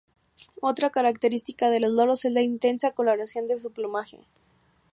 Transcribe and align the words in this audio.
Otra 0.63 0.89
característica 0.89 1.69
de 1.69 1.79
los 1.79 1.93
loros 1.93 2.25
es 2.25 2.31
la 2.31 2.41
intensa 2.41 2.89
coloración 2.89 3.47
de 3.47 3.59
su 3.61 3.71
plumaje. 3.71 4.17